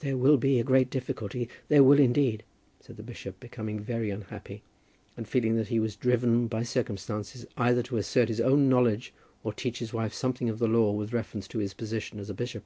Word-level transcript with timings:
"There 0.00 0.16
will 0.16 0.38
be 0.38 0.58
a 0.58 0.64
great 0.64 0.88
difficulty; 0.88 1.50
there 1.68 1.84
will 1.84 1.98
indeed," 1.98 2.44
said 2.80 2.96
the 2.96 3.02
bishop, 3.02 3.38
becoming 3.40 3.78
very 3.78 4.08
unhappy, 4.08 4.62
and 5.18 5.28
feeling 5.28 5.54
that 5.56 5.68
he 5.68 5.78
was 5.78 5.96
driven 5.96 6.46
by 6.46 6.62
circumstances 6.62 7.44
either 7.54 7.82
to 7.82 7.98
assert 7.98 8.28
his 8.30 8.40
own 8.40 8.70
knowledge 8.70 9.12
or 9.42 9.52
teach 9.52 9.80
his 9.80 9.92
wife 9.92 10.14
something 10.14 10.48
of 10.48 10.60
the 10.60 10.66
law 10.66 10.92
with 10.92 11.12
reference 11.12 11.46
to 11.48 11.58
his 11.58 11.74
position 11.74 12.18
as 12.18 12.30
a 12.30 12.34
bishop. 12.34 12.64